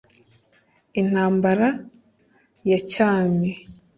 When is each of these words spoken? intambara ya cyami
intambara 1.01 1.67
ya 2.69 2.79
cyami 2.91 3.49